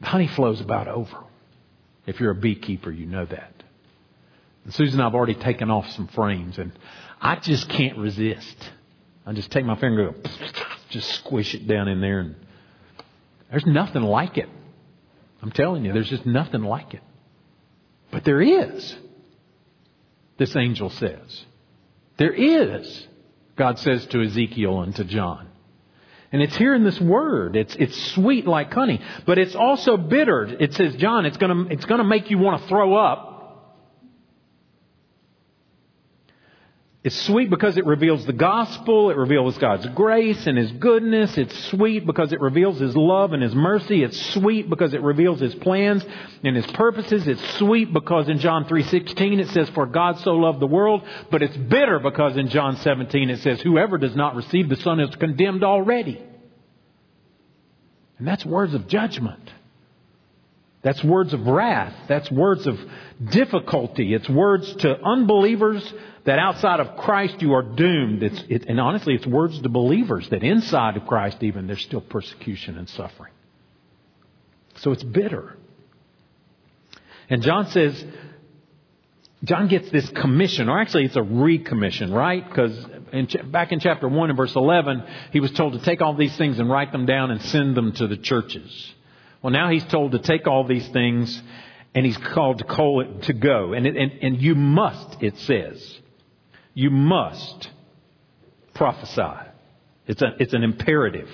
[0.00, 1.24] The honey flows about over.
[2.06, 3.59] If you're a beekeeper, you know that.
[4.68, 6.72] Susan and I have already taken off some frames, and
[7.20, 8.56] I just can't resist.
[9.26, 10.30] I just take my finger and go,
[10.90, 12.36] just squish it down in there, and
[13.50, 14.48] there's nothing like it.
[15.42, 17.02] I'm telling you, there's just nothing like it.
[18.10, 18.96] But there is
[20.40, 21.44] this angel says.
[22.16, 23.06] There is,
[23.56, 25.48] God says to Ezekiel and to John.
[26.32, 27.56] And it's here in this word.
[27.56, 30.44] It's, it's sweet like honey, but it's also bitter.
[30.44, 33.29] It says, John, it's gonna, it's gonna make you want to throw up
[37.02, 39.08] It's sweet because it reveals the gospel.
[39.08, 41.38] It reveals God's grace and His goodness.
[41.38, 44.02] It's sweet because it reveals His love and His mercy.
[44.02, 46.04] It's sweet because it reveals His plans
[46.44, 47.26] and His purposes.
[47.26, 51.02] It's sweet because in John 3.16 it says, For God so loved the world.
[51.30, 55.00] But it's bitter because in John 17 it says, Whoever does not receive the Son
[55.00, 56.22] is condemned already.
[58.18, 59.50] And that's words of judgment.
[60.82, 61.94] That's words of wrath.
[62.08, 62.78] That's words of
[63.30, 64.14] difficulty.
[64.14, 65.92] It's words to unbelievers
[66.24, 68.22] that outside of Christ you are doomed.
[68.22, 72.00] It's, it, and honestly, it's words to believers that inside of Christ even there's still
[72.00, 73.32] persecution and suffering.
[74.76, 75.56] So it's bitter.
[77.28, 78.02] And John says,
[79.44, 82.46] John gets this commission, or actually it's a recommission, right?
[82.46, 82.86] Because
[83.46, 86.58] back in chapter 1 and verse 11, he was told to take all these things
[86.58, 88.94] and write them down and send them to the churches.
[89.42, 91.42] Well, now he's told to take all these things
[91.94, 93.72] and he's called to call it to go.
[93.72, 95.98] And, it, and, and you must, it says,
[96.74, 97.70] you must
[98.74, 99.50] prophesy.
[100.06, 101.28] It's, a, it's an imperative.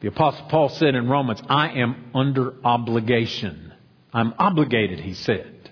[0.00, 3.72] The Apostle Paul said in Romans, I am under obligation.
[4.12, 5.70] I'm obligated, he said,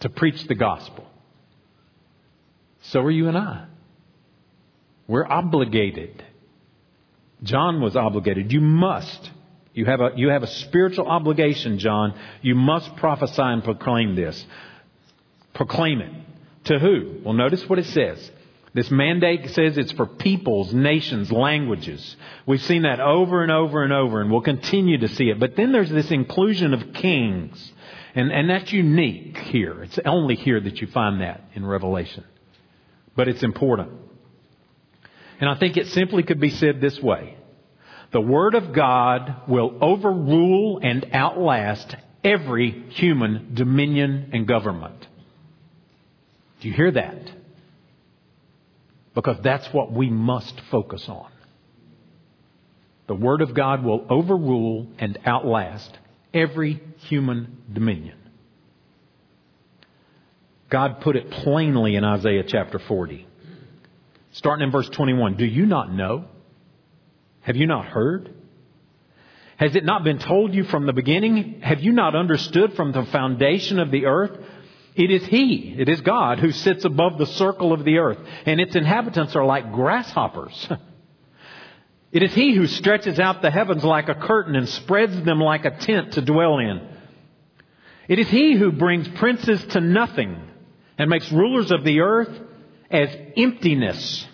[0.00, 1.06] to preach the gospel.
[2.82, 3.66] So are you and I.
[5.06, 6.24] We're obligated.
[7.42, 8.52] John was obligated.
[8.52, 9.30] You must.
[9.74, 12.14] You have a, you have a spiritual obligation, John.
[12.42, 14.44] You must prophesy and proclaim this.
[15.54, 16.12] Proclaim it.
[16.64, 17.20] To who?
[17.24, 18.30] Well, notice what it says.
[18.74, 22.16] This mandate says it's for peoples, nations, languages.
[22.46, 25.38] We've seen that over and over and over, and we'll continue to see it.
[25.38, 27.72] But then there's this inclusion of kings.
[28.14, 29.82] And, and that's unique here.
[29.82, 32.24] It's only here that you find that in Revelation.
[33.14, 33.90] But it's important.
[35.40, 37.36] And I think it simply could be said this way
[38.12, 45.06] The Word of God will overrule and outlast every human dominion and government.
[46.60, 47.32] Do you hear that?
[49.14, 51.30] Because that's what we must focus on.
[53.08, 55.98] The Word of God will overrule and outlast
[56.34, 58.18] every human dominion.
[60.70, 63.26] God put it plainly in Isaiah chapter 40.
[64.32, 65.36] Starting in verse 21.
[65.36, 66.26] Do you not know?
[67.42, 68.34] Have you not heard?
[69.56, 71.60] Has it not been told you from the beginning?
[71.60, 74.36] Have you not understood from the foundation of the earth?
[74.94, 78.60] It is He, it is God, who sits above the circle of the earth, and
[78.60, 80.68] its inhabitants are like grasshoppers.
[82.12, 85.64] it is He who stretches out the heavens like a curtain and spreads them like
[85.64, 86.88] a tent to dwell in.
[88.08, 90.40] It is He who brings princes to nothing
[90.98, 92.36] and makes rulers of the earth
[92.90, 94.26] as emptiness.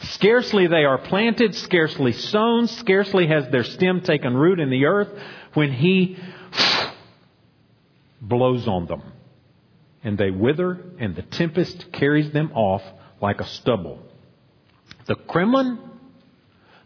[0.00, 5.08] Scarcely they are planted, scarcely sown, scarcely has their stem taken root in the earth
[5.54, 6.16] when He
[8.20, 9.02] blows on them
[10.04, 12.82] and they wither, and the tempest carries them off
[13.20, 14.00] like a stubble.
[15.06, 15.78] The Kremlin,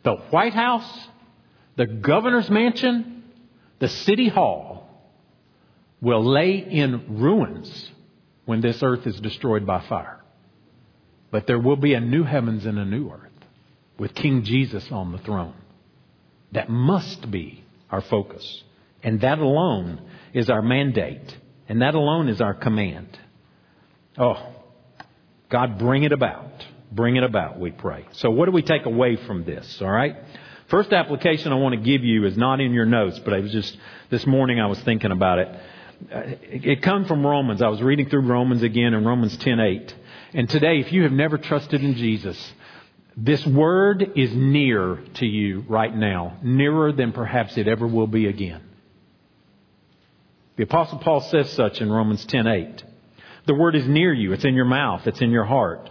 [0.03, 1.09] the White House,
[1.77, 3.25] the governor's mansion,
[3.79, 4.89] the city hall
[6.01, 7.91] will lay in ruins
[8.45, 10.22] when this earth is destroyed by fire.
[11.33, 13.33] But there will be a new heavens and a new earth
[13.99, 15.55] with King Jesus on the throne.
[16.53, 18.63] That must be our focus.
[19.03, 20.03] And that alone
[20.33, 21.37] is our mandate
[21.69, 23.19] and that alone is our command.
[24.19, 24.47] Oh,
[25.49, 26.67] God, bring it about.
[26.91, 28.07] Bring it about, we pray.
[28.13, 29.81] So, what do we take away from this?
[29.81, 30.17] All right?
[30.69, 33.53] First application I want to give you is not in your notes, but I was
[33.53, 33.75] just,
[34.11, 35.49] this morning I was thinking about it.
[36.13, 37.63] Uh, it comes from Romans.
[37.63, 39.95] I was reading through Romans again in Romans 10:8.
[40.35, 42.53] And today, if you have never trusted in Jesus,
[43.17, 48.27] this word is near to you right now, nearer than perhaps it ever will be
[48.27, 48.63] again.
[50.57, 52.83] The apostle Paul says such in Romans 10:8.
[53.45, 55.91] The word is near you, it's in your mouth, it's in your heart.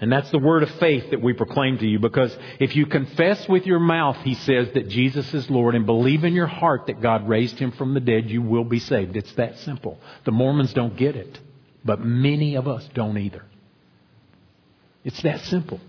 [0.00, 3.48] And that's the word of faith that we proclaim to you because if you confess
[3.48, 7.00] with your mouth, he says that Jesus is Lord and believe in your heart that
[7.00, 9.16] God raised him from the dead, you will be saved.
[9.16, 9.98] It's that simple.
[10.24, 11.40] The Mormons don't get it,
[11.84, 13.44] but many of us don't either.
[15.04, 15.80] It's that simple.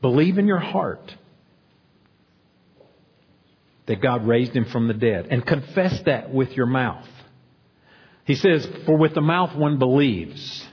[0.00, 1.14] Believe in your heart
[3.86, 7.08] that God raised him from the dead and confess that with your mouth.
[8.24, 10.66] He says, For with the mouth one believes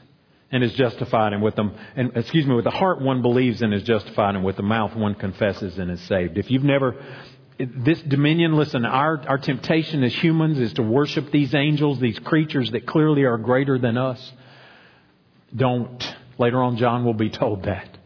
[0.52, 3.74] and is justified, and with the, and, excuse me, with the heart one believes and
[3.74, 6.38] is justified, and with the mouth one confesses and is saved.
[6.38, 6.96] If you've never,
[7.58, 12.72] this dominion, listen, our, our temptation as humans is to worship these angels, these creatures
[12.72, 14.32] that clearly are greater than us.
[15.56, 16.16] Don't.
[16.38, 17.98] Later on, John will be told that.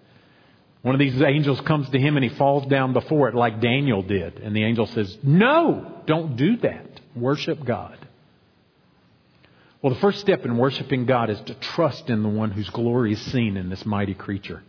[0.82, 4.01] One of these angels comes to him and he falls down before it like Daniel
[4.01, 4.39] did.
[4.39, 6.99] And the angel says, No, don't do that.
[7.15, 7.97] Worship God.
[9.82, 13.13] Well, the first step in worshiping God is to trust in the one whose glory
[13.13, 14.63] is seen in this mighty creature.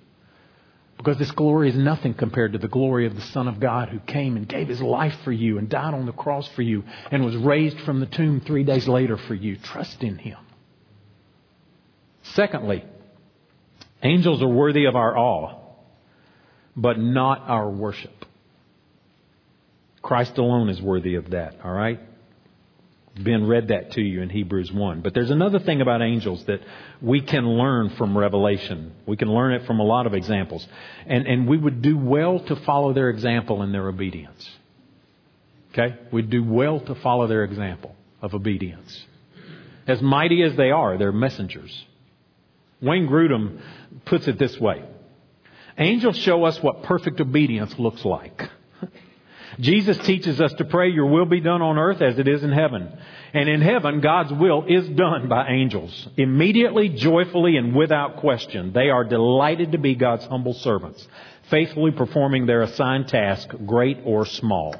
[0.97, 3.99] Because this glory is nothing compared to the glory of the Son of God who
[4.01, 7.25] came and gave his life for you and died on the cross for you and
[7.25, 9.57] was raised from the tomb three days later for you.
[9.57, 10.39] Trust in him.
[12.23, 12.85] Secondly,
[14.03, 15.59] angels are worthy of our awe,
[16.77, 18.25] but not our worship.
[20.01, 22.01] Christ alone is worthy of that, all right?
[23.19, 25.03] Ben read that to you in Hebrews 1.
[25.03, 26.61] But there's another thing about angels that
[27.01, 28.93] we can learn from Revelation.
[29.07, 30.67] We can learn it from a lot of examples.
[31.07, 34.49] And, and we would do well to follow their example in their obedience.
[35.73, 35.97] Okay?
[36.11, 39.05] We'd do well to follow their example of obedience.
[39.87, 41.85] As mighty as they are, they're messengers.
[42.83, 43.61] Wayne Grudem
[44.05, 44.85] puts it this way
[45.79, 48.51] Angels show us what perfect obedience looks like.
[49.61, 52.53] Jesus teaches us to pray, Your will be done on earth as it is in
[52.53, 52.91] heaven.
[53.35, 56.09] And in heaven, God's will is done by angels.
[56.17, 61.07] Immediately, joyfully, and without question, they are delighted to be God's humble servants,
[61.51, 64.75] faithfully performing their assigned task, great or small.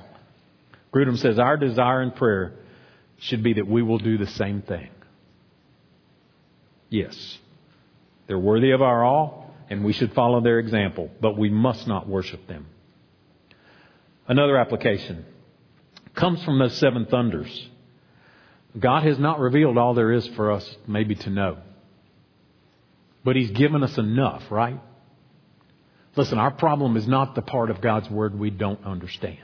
[0.95, 2.55] Grudem says, Our desire and prayer
[3.19, 4.89] should be that we will do the same thing.
[6.91, 7.39] Yes,
[8.27, 12.09] they're worthy of our awe, and we should follow their example, but we must not
[12.09, 12.67] worship them.
[14.27, 15.25] Another application
[16.15, 17.69] comes from those seven thunders.
[18.79, 21.59] God has not revealed all there is for us maybe to know.
[23.25, 24.81] But He's given us enough, right?
[26.17, 29.39] Listen, our problem is not the part of God's Word we don't understand.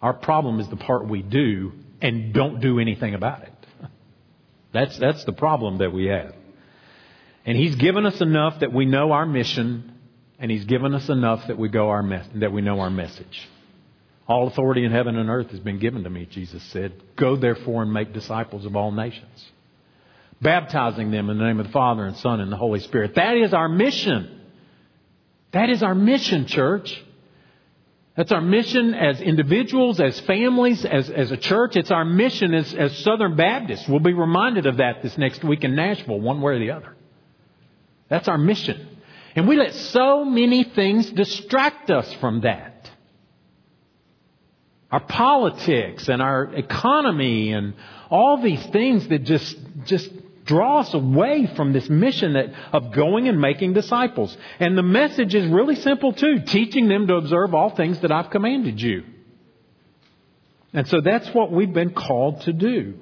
[0.00, 3.66] Our problem is the part we do and don't do anything about it.
[4.72, 6.34] That's, that's the problem that we have.
[7.48, 9.94] And He's given us enough that we know our mission
[10.38, 13.48] and He's given us enough that we go our mes- that we know our message.
[14.28, 16.92] All authority in heaven and earth has been given to me, Jesus said.
[17.16, 19.50] Go therefore and make disciples of all nations,
[20.42, 23.14] baptizing them in the name of the Father and Son and the Holy Spirit.
[23.14, 24.42] That is our mission.
[25.52, 27.02] That is our mission, church.
[28.14, 31.76] That's our mission as individuals, as families, as, as a church.
[31.76, 33.88] It's our mission as, as Southern Baptists.
[33.88, 36.94] We'll be reminded of that this next week in Nashville, one way or the other.
[38.08, 38.88] That's our mission.
[39.34, 42.90] And we let so many things distract us from that.
[44.90, 47.74] our politics and our economy and
[48.10, 50.10] all these things that just, just
[50.46, 54.34] draw us away from this mission that, of going and making disciples.
[54.58, 58.30] And the message is really simple too, teaching them to observe all things that I've
[58.30, 59.04] commanded you.
[60.72, 62.94] And so that's what we've been called to do.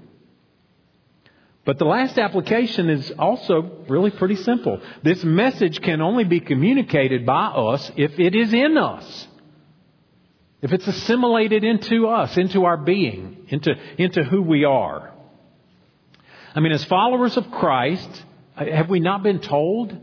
[1.66, 4.80] But the last application is also really pretty simple.
[5.02, 9.28] This message can only be communicated by us if it is in us.
[10.62, 15.12] If it's assimilated into us, into our being, into, into who we are.
[16.54, 18.24] I mean, as followers of Christ,
[18.56, 19.94] uh, have we not been told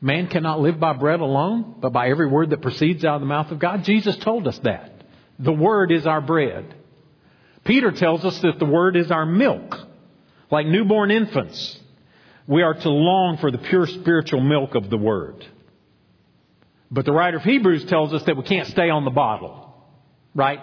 [0.00, 3.26] man cannot live by bread alone, but by every word that proceeds out of the
[3.26, 3.82] mouth of God?
[3.82, 4.92] Jesus told us that.
[5.40, 6.72] The Word is our bread.
[7.64, 9.88] Peter tells us that the Word is our milk.
[10.50, 11.78] Like newborn infants,
[12.46, 15.46] we are to long for the pure spiritual milk of the Word.
[16.90, 19.74] But the writer of Hebrews tells us that we can't stay on the bottle,
[20.34, 20.60] right?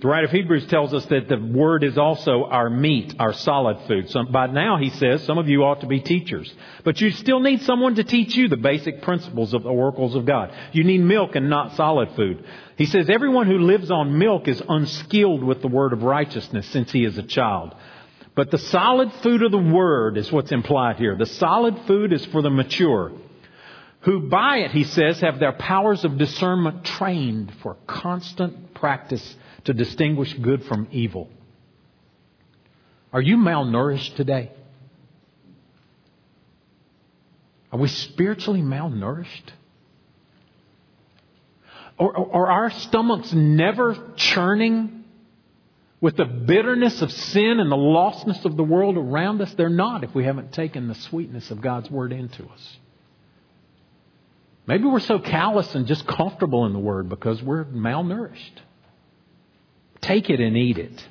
[0.00, 3.86] The writer of Hebrews tells us that the Word is also our meat, our solid
[3.86, 4.10] food.
[4.10, 6.52] So by now, he says, some of you ought to be teachers.
[6.84, 10.26] But you still need someone to teach you the basic principles of the oracles of
[10.26, 10.52] God.
[10.72, 12.44] You need milk and not solid food.
[12.76, 16.92] He says, everyone who lives on milk is unskilled with the Word of righteousness since
[16.92, 17.74] he is a child.
[18.34, 21.16] But the solid food of the Word is what's implied here.
[21.16, 23.12] The solid food is for the mature,
[24.00, 29.72] who by it, he says, have their powers of discernment trained for constant practice to
[29.72, 31.30] distinguish good from evil.
[33.12, 34.50] Are you malnourished today?
[37.70, 39.52] Are we spiritually malnourished?
[41.96, 44.93] Or, or, are our stomachs never churning
[46.04, 49.54] with the bitterness of sin and the lostness of the world around us?
[49.54, 52.76] They're not if we haven't taken the sweetness of God's Word into us.
[54.66, 58.52] Maybe we're so callous and just comfortable in the Word because we're malnourished.
[60.02, 61.08] Take it and eat it.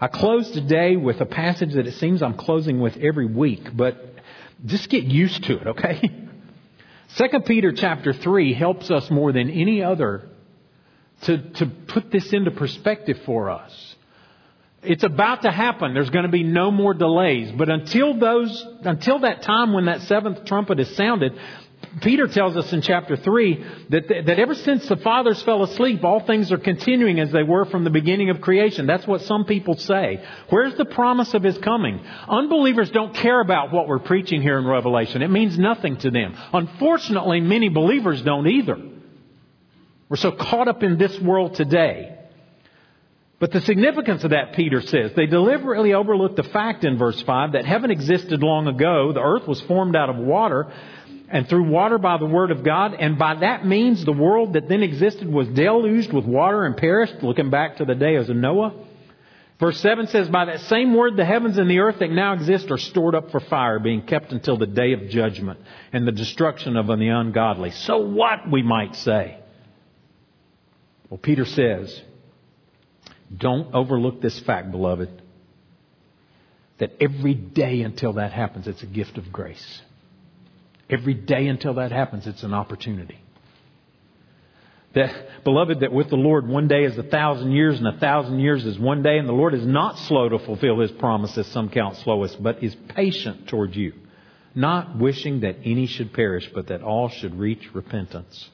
[0.00, 4.02] I close today with a passage that it seems I'm closing with every week, but
[4.64, 6.00] just get used to it, okay?
[7.16, 10.30] 2 Peter chapter 3 helps us more than any other
[11.22, 13.94] to, to put this into perspective for us.
[14.82, 15.94] It's about to happen.
[15.94, 17.50] There's going to be no more delays.
[17.52, 21.38] But until those, until that time when that seventh trumpet is sounded,
[22.02, 26.20] Peter tells us in chapter 3 that, that ever since the fathers fell asleep, all
[26.20, 28.86] things are continuing as they were from the beginning of creation.
[28.86, 30.24] That's what some people say.
[30.50, 32.04] Where's the promise of his coming?
[32.28, 35.22] Unbelievers don't care about what we're preaching here in Revelation.
[35.22, 36.34] It means nothing to them.
[36.52, 38.76] Unfortunately, many believers don't either.
[40.08, 42.18] We're so caught up in this world today.
[43.40, 47.52] But the significance of that, Peter says, they deliberately overlooked the fact in verse 5
[47.52, 50.72] that heaven existed long ago, the earth was formed out of water,
[51.28, 54.68] and through water by the word of God, and by that means the world that
[54.68, 58.72] then existed was deluged with water and perished, looking back to the days of Noah.
[59.58, 62.70] Verse 7 says, By that same word, the heavens and the earth that now exist
[62.70, 65.60] are stored up for fire, being kept until the day of judgment
[65.92, 67.70] and the destruction of the ungodly.
[67.70, 69.38] So what, we might say?
[71.14, 72.02] Well, Peter says,
[73.38, 75.22] don't overlook this fact, beloved,
[76.78, 79.80] that every day until that happens, it's a gift of grace.
[80.90, 83.20] Every day until that happens, it's an opportunity.
[84.96, 88.40] That, beloved, that with the Lord, one day is a thousand years, and a thousand
[88.40, 91.68] years is one day, and the Lord is not slow to fulfill His promises, some
[91.68, 93.92] count slowest, but is patient toward you,
[94.56, 98.50] not wishing that any should perish, but that all should reach repentance.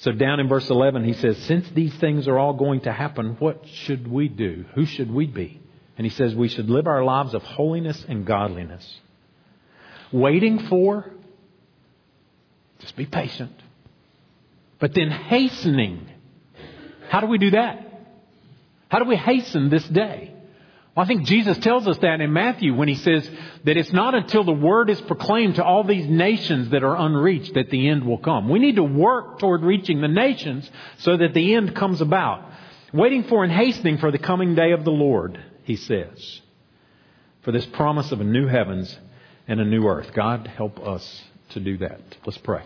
[0.00, 3.36] So down in verse 11, he says, Since these things are all going to happen,
[3.38, 4.64] what should we do?
[4.74, 5.60] Who should we be?
[5.98, 8.98] And he says, We should live our lives of holiness and godliness.
[10.10, 11.04] Waiting for,
[12.78, 13.52] just be patient.
[14.78, 16.08] But then hastening.
[17.10, 17.86] How do we do that?
[18.88, 20.32] How do we hasten this day?
[21.00, 23.28] I think Jesus tells us that in Matthew when he says
[23.64, 27.54] that it's not until the word is proclaimed to all these nations that are unreached
[27.54, 28.50] that the end will come.
[28.50, 32.44] We need to work toward reaching the nations so that the end comes about.
[32.92, 36.42] Waiting for and hastening for the coming day of the Lord, he says.
[37.44, 38.94] For this promise of a new heavens
[39.48, 40.12] and a new earth.
[40.12, 42.00] God, help us to do that.
[42.26, 42.62] Let's pray.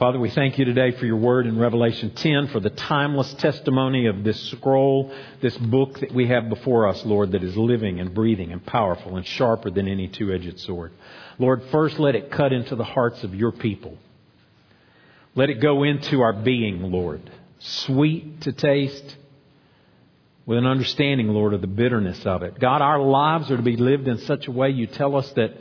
[0.00, 4.06] Father, we thank you today for your word in Revelation 10, for the timeless testimony
[4.06, 8.14] of this scroll, this book that we have before us, Lord, that is living and
[8.14, 10.92] breathing and powerful and sharper than any two edged sword.
[11.38, 13.98] Lord, first let it cut into the hearts of your people.
[15.34, 17.20] Let it go into our being, Lord,
[17.58, 19.18] sweet to taste,
[20.46, 22.58] with an understanding, Lord, of the bitterness of it.
[22.58, 25.58] God, our lives are to be lived in such a way you tell us that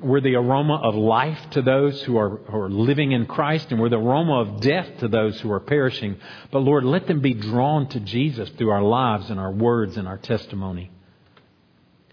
[0.00, 3.80] we're the aroma of life to those who are, who are living in Christ, and
[3.80, 6.16] we're the aroma of death to those who are perishing.
[6.52, 10.06] But Lord, let them be drawn to Jesus through our lives and our words and
[10.06, 10.90] our testimony.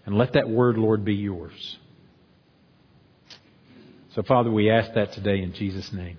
[0.04, 1.78] And let that word, Lord, be yours.
[4.14, 6.16] So, Father, we ask that today in Jesus' name.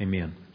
[0.00, 0.41] Amen.